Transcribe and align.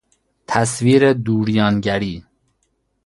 تصویر 0.47 1.13
دوریان 1.13 1.79
گری 1.81 2.23